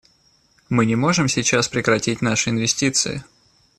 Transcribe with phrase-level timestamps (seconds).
[0.67, 3.23] Мы не можем сейчас прекратить наши инвестиции.